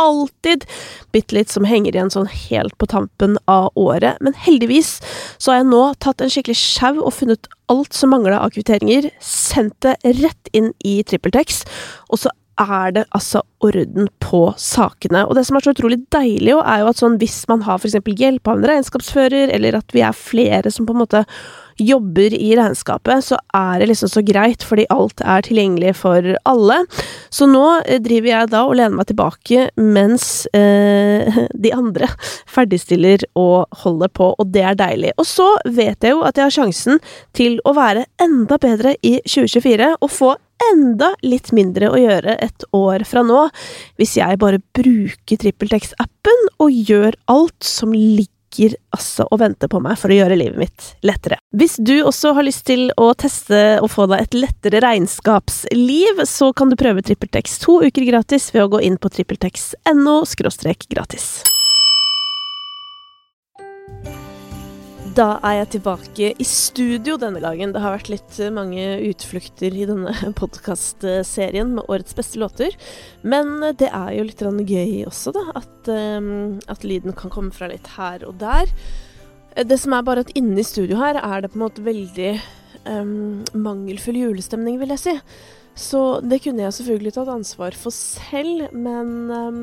[0.00, 0.64] alltid
[1.12, 4.20] bitte litt som henger igjen sånn helt på tampen av året.
[4.24, 4.96] Men heldigvis
[5.38, 9.10] så har jeg nå tatt en skikkelig sjau og funnet alt som mangla av kvitteringer,
[9.20, 11.64] sendt det rett inn i TrippelTex,
[12.12, 15.24] og så er det altså orden på sakene.
[15.26, 17.80] Og det som er så utrolig deilig, jo, er jo at sånn hvis man har
[17.82, 21.24] eksempel hjelp av en regnskapsfører, eller at vi er flere som på en måte
[21.76, 26.78] jobber i regnskapet, så er det liksom så greit, fordi alt er tilgjengelig for alle.
[27.28, 32.08] Så nå eh, driver jeg da og lener meg tilbake mens eh, de andre
[32.48, 35.12] ferdigstiller og holder på, og det er deilig.
[35.20, 37.00] Og så vet jeg jo at jeg har sjansen
[37.36, 40.34] til å være enda bedre i 2024 og få
[40.72, 43.45] enda litt mindre å gjøre et år fra nå,
[44.00, 48.36] hvis jeg bare bruker TrippelTex-appen og gjør alt som ligger
[48.94, 51.36] altså og venter på meg for å gjøre livet mitt lettere.
[51.56, 56.52] Hvis du også har lyst til å teste og få deg et lettere regnskapsliv, så
[56.56, 60.22] kan du prøve TrippelTex to uker gratis ved å gå inn på trippeltex.no
[60.88, 61.28] gratis.
[65.16, 67.70] Da er jeg tilbake i studio denne gangen.
[67.72, 72.76] Det har vært litt eh, mange utflukter i denne podkastserien med årets beste låter.
[73.24, 75.46] Men eh, det er jo litt gøy også, da.
[75.62, 78.68] At, um, at, lyden kan komme fra litt her og der.
[79.56, 82.34] Det som er bare at inne i studio her er det på en måte veldig
[82.84, 85.16] um, mangelfull julestemning, vil jeg si.
[85.76, 89.58] Så det kunne jeg selvfølgelig tatt ansvar for selv, men um,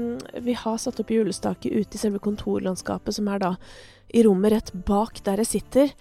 [0.45, 3.56] vi har satt opp julestaket ute i selve kontorlandskapet, som er da
[4.14, 5.95] i rommet rett bak der jeg sitter.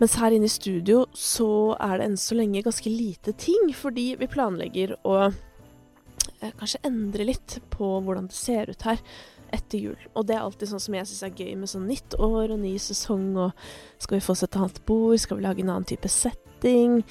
[0.00, 4.14] Mens her inne i studio så er det enn så lenge ganske lite ting, fordi
[4.22, 9.04] vi planlegger å eh, kanskje endre litt på hvordan det ser ut her
[9.52, 10.08] etter jul.
[10.16, 12.64] Og det er alltid sånn som jeg syns er gøy med sånn nytt år og
[12.64, 15.92] ny sesong, og skal vi få oss et annet bord, skal vi lage en annen
[15.92, 17.02] type setting?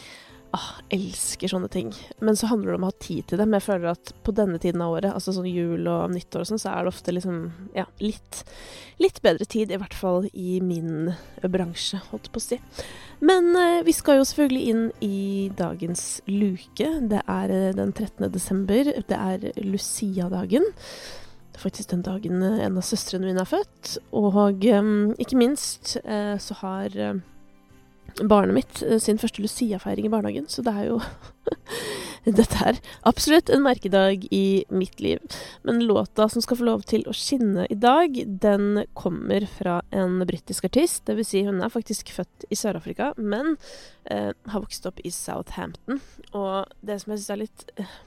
[0.55, 1.91] Ah, elsker sånne ting.
[2.19, 3.53] Men så handler det om å ha tid til dem.
[3.55, 6.61] Jeg føler at på denne tiden av året, altså sånn jul og nyttår og sånn,
[6.61, 7.39] så er det ofte liksom
[7.77, 8.41] ja, litt,
[9.01, 9.71] litt bedre tid.
[9.71, 12.59] I hvert fall i min bransje, holdt på å si.
[13.23, 16.91] Men eh, vi skal jo selvfølgelig inn i dagens luke.
[17.13, 18.27] Det er eh, den 13.
[18.33, 18.93] desember.
[19.07, 20.67] Det er Lucia-dagen.
[21.51, 23.97] Det er faktisk den dagen eh, en av søstrene mine er født.
[24.17, 27.21] Og eh, ikke minst eh, så har eh,
[28.21, 31.01] barnet mitt eh, sin første Lucia-feiring i barnehagen, så det er jo
[32.21, 32.77] Dette er
[33.09, 35.23] absolutt en merkedag i mitt liv.
[35.65, 38.13] Men låta som skal få lov til å skinne i dag,
[38.43, 41.01] den kommer fra en britisk artist.
[41.07, 43.55] Det vil si, hun er faktisk født i Sør-Afrika, men
[44.05, 45.97] eh, har vokst opp i Southampton.
[46.37, 47.97] Og det som jeg syns er litt eh,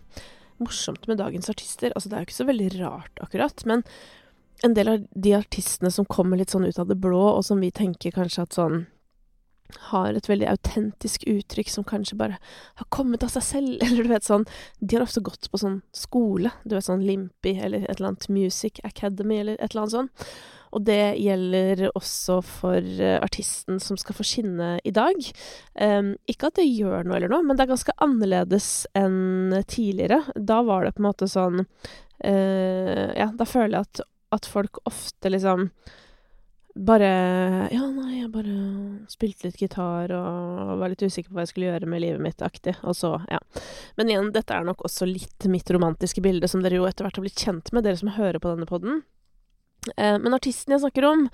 [0.63, 3.83] morsomt med dagens artister Altså, det er jo ikke så veldig rart, akkurat, men
[4.63, 7.59] en del av de artistene som kommer litt sånn ut av det blå, og som
[7.59, 8.85] vi tenker kanskje at sånn
[9.91, 12.39] har et veldig autentisk uttrykk som kanskje bare
[12.81, 14.47] har kommet av seg selv, eller du vet sånn
[14.81, 18.29] De har ofte gått på sånn skole, du vet sånn Limpi eller et eller annet
[18.33, 20.29] Music Academy eller et eller annet sånt.
[20.75, 25.21] Og det gjelder også for uh, artisten som skal få skinne i dag.
[25.79, 30.25] Um, ikke at det gjør noe eller noe, men det er ganske annerledes enn tidligere.
[30.35, 34.03] Da var det på en måte sånn uh, Ja, da føler jeg at,
[34.35, 35.69] at folk ofte liksom
[36.75, 37.09] bare
[37.71, 38.55] Ja, nei, jeg bare
[39.11, 42.43] spilte litt gitar og var litt usikker på hva jeg skulle gjøre med livet mitt,
[42.43, 42.75] aktig.
[42.83, 43.39] Og så, ja.
[43.99, 47.21] Men igjen, dette er nok også litt mitt romantiske bilde, som dere jo etter hvert
[47.21, 49.05] har blitt kjent med, dere som hører på denne poden.
[49.97, 51.27] Eh, men artisten jeg snakker om,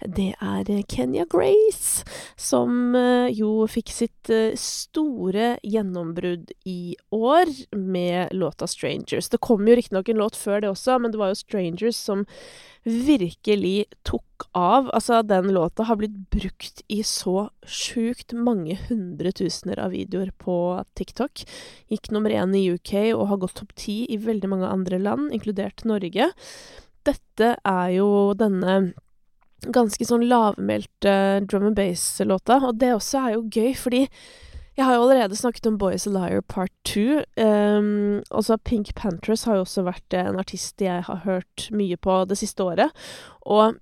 [0.00, 2.04] det er Kenya Grace,
[2.38, 9.30] som eh, jo fikk sitt eh, store gjennombrudd i år med låta 'Strangers'.
[9.30, 12.26] Det kom jo riktignok en låt før det også, men det var jo 'Strangers' som
[12.86, 14.90] virkelig tok av.
[14.94, 21.42] Altså, den låta har blitt brukt i så sjukt mange hundretusener av videoer på TikTok.
[21.90, 25.32] Gikk nummer én i UK og har gått topp ti i veldig mange andre land,
[25.34, 26.30] inkludert Norge.
[27.06, 28.08] Dette er jo
[28.38, 28.80] denne
[29.72, 31.14] ganske sånn lavmælte
[31.48, 34.02] drum and bass-låta, og det også er jo gøy, fordi
[34.76, 37.22] jeg har jo allerede snakket om Boys a Liar Part 2.
[37.40, 42.18] Um, også Pink Panthers har jo også vært en artist jeg har hørt mye på
[42.28, 42.92] det siste året.
[43.48, 43.78] Og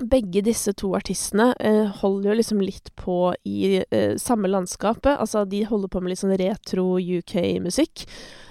[0.00, 5.16] begge disse to artistene eh, holder jo liksom litt på i eh, samme landskapet.
[5.16, 8.06] Altså, de holder på med litt sånn retro UK-musikk.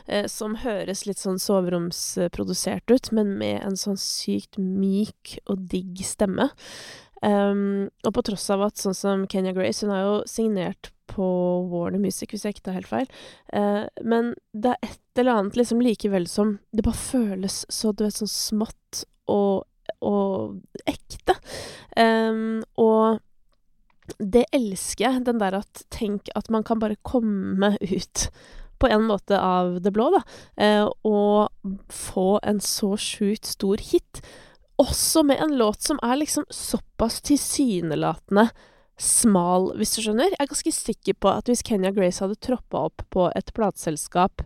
[0.06, 6.04] Eh, som høres litt sånn soveromsprodusert ut, men med en sånn sykt myk og digg
[6.08, 6.50] stemme.
[7.24, 11.24] Um, og på tross av at sånn som Kenya Grace, hun har jo signert på
[11.72, 13.08] Warner Music, hvis jeg ikke tar helt feil.
[13.56, 18.04] uh, men det er et eller annet liksom likevel som Det bare føles så, du
[18.04, 19.64] vet, sånn smått og,
[20.04, 21.36] og ekte.
[21.98, 23.22] Um, og
[24.20, 25.24] det elsker jeg.
[25.30, 28.28] Den der at Tenk at man kan bare komme ut
[28.84, 30.24] på en måte av det blå, da.
[30.60, 34.24] uh, og få en så sjukt stor hit.
[34.82, 38.50] Også med en låt som er liksom såpass tilsynelatende
[39.00, 40.34] smal, hvis du skjønner.
[40.34, 44.44] Jeg er ganske sikker på at hvis Kenya Grace hadde troppa opp på et plateselskap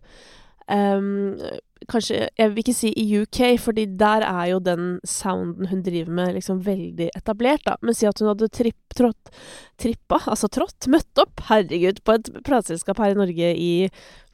[0.68, 6.12] Kanskje Jeg vil ikke si i UK, fordi der er jo den sounden hun driver
[6.12, 7.78] med, liksom veldig etablert, da.
[7.82, 9.32] Men si at hun hadde tripp, trått,
[9.80, 13.74] trippa, altså trått, møtt opp, herregud, på et plateselskap her i Norge i,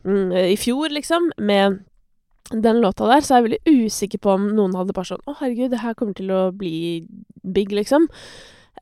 [0.07, 1.83] mm, i fjor, liksom, med
[2.51, 5.37] den låta der, så er jeg veldig usikker på om noen hadde bare sånn Å,
[5.39, 7.05] herregud, det her kommer til å bli
[7.43, 8.09] big, liksom.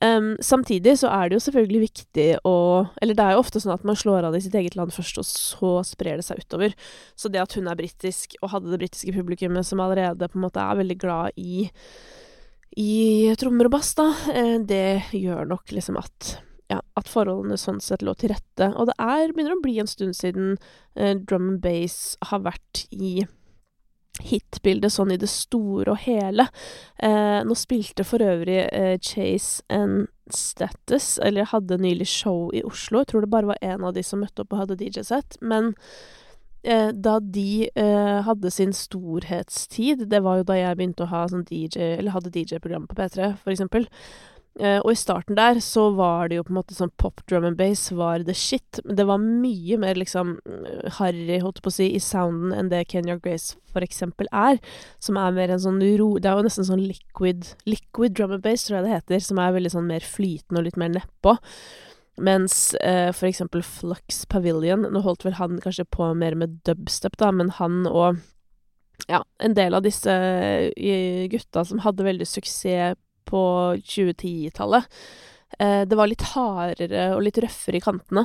[0.01, 2.53] Um, samtidig så er det jo selvfølgelig viktig å
[3.05, 4.93] Eller det er jo ofte sånn at man slår av det i sitt eget land
[4.95, 6.73] først, og så sprer det seg utover.
[7.13, 10.47] Så det at hun er britisk, og hadde det britiske publikummet som allerede på en
[10.47, 11.69] måte er veldig glad i
[12.79, 16.37] i trommer og bass, da, eh, det gjør nok liksom at
[16.71, 18.69] ja, at forholdene sånn sett lå til rette.
[18.79, 20.53] Og det er begynner å bli en stund siden
[20.95, 23.25] eh, drum and bass har vært i
[24.25, 26.47] hitbildet sånn i det store og hele.
[27.01, 33.01] Eh, nå spilte for øvrig eh, Chase and Status, eller hadde nylig show i Oslo.
[33.01, 35.37] Jeg tror det bare var én av de som møtte opp og hadde DJ-sett.
[35.41, 35.73] Men
[36.63, 41.25] eh, da de eh, hadde sin storhetstid, det var jo da jeg begynte å ha
[41.31, 43.89] sånn DJ, eller hadde DJ-program på P3, for eksempel.
[44.59, 47.45] Uh, og i starten der så var det jo på en måte sånn pop drum
[47.47, 48.81] and bass var the shit.
[48.83, 50.33] Men det var mye mer liksom
[50.97, 54.59] harry, holdt på å si, i sounden enn det Kenya Grace for eksempel er.
[54.99, 56.09] Som er mer en sånn ro...
[56.19, 59.23] Det er jo nesten sånn liquid Liquid drum and bass, tror jeg det heter.
[59.23, 61.37] Som er veldig sånn mer flytende og litt mer nedpå.
[62.21, 67.15] Mens uh, for eksempel Flux Pavilion Nå holdt vel han kanskje på mer med dubstep,
[67.17, 68.19] da, men han og
[69.07, 73.43] ja, en del av disse uh, gutta som hadde veldig suksess på
[73.81, 74.87] 2010-tallet.
[75.59, 78.23] Eh, det var litt hardere og litt røffere i kantene.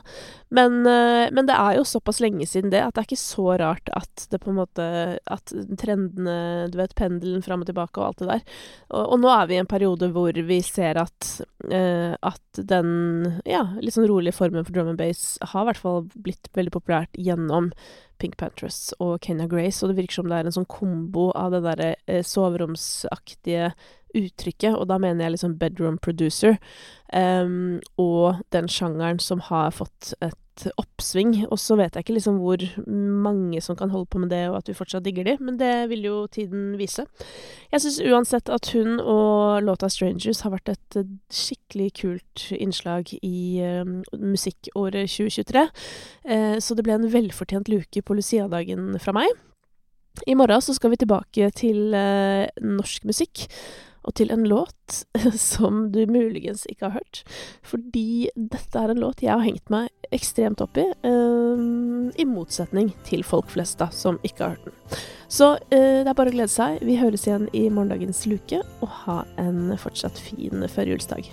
[0.54, 3.56] Men, eh, men, det er jo såpass lenge siden det at det er ikke så
[3.58, 4.87] rart at det på en måte
[5.26, 8.43] At trendene Du vet, pendelen fram og tilbake og alt det der.
[8.90, 11.31] Og, og, nå er vi i en periode hvor vi ser at,
[11.66, 15.82] uh, at den ja, litt sånn rolige formen for drum and bass har i hvert
[15.82, 17.72] fall blitt veldig populært gjennom
[18.20, 21.52] Pink Pantress og Kenya Grace, og det virker som det er en sånn kombo av
[21.52, 23.75] det derre eh, soveromsaktige
[24.16, 26.58] uttrykket, og da mener jeg liksom bedroom producer,
[27.12, 31.44] um, og den sjangeren som har fått et oppsving.
[31.50, 34.58] Og så vet jeg ikke liksom hvor mange som kan holde på med det, og
[34.60, 37.04] at vi fortsatt digger de, men det vil jo tiden vise.
[37.72, 43.60] Jeg syns uansett at hun og låta 'Strangers' har vært et skikkelig kult innslag i
[43.62, 45.69] um, musikkåret 2023.
[46.24, 49.28] Uh, så det ble en velfortjent luke på Lucia-dagen fra meg.
[50.24, 53.48] I morgen så skal vi tilbake til eh, norsk musikk
[54.06, 55.03] og til en låt
[55.35, 57.23] som du muligens ikke har hørt.
[57.67, 62.93] Fordi dette er en låt jeg har hengt meg ekstremt opp i, um, i motsetning
[63.08, 65.00] til folk flest, da, som ikke har hørt den.
[65.26, 66.79] Så uh, det er bare å glede seg.
[66.87, 71.32] Vi høres igjen i morgendagens luke, og ha en fortsatt fin førjulsdag.